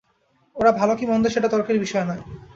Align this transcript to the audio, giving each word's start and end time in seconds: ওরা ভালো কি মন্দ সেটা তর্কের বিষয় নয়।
ওরা 0.55 0.71
ভালো 0.71 0.93
কি 0.95 1.05
মন্দ 1.05 1.25
সেটা 1.27 1.47
তর্কের 1.53 1.77
বিষয় 1.79 2.05
নয়। 2.05 2.21